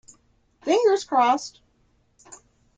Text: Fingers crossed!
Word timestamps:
Fingers 0.63 1.03
crossed! 1.03 1.61